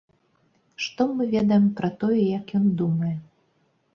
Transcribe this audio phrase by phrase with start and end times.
[0.85, 3.13] Што мы ведаем пра тое, як ён думае?!